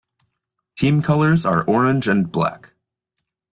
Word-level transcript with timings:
Team 0.75 1.03
colors 1.03 1.45
are 1.45 1.61
orange 1.65 2.07
and 2.07 2.31
black. 2.31 2.73